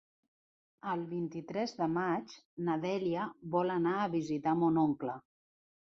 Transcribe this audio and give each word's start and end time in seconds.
El 0.93 1.01
vint-i-tres 1.11 1.75
de 1.81 1.89
maig 1.97 2.35
na 2.69 2.77
Dèlia 2.89 3.27
vol 3.57 3.75
anar 3.77 3.97
a 4.07 4.11
visitar 4.19 4.59
mon 4.63 4.85
oncle. 4.89 5.19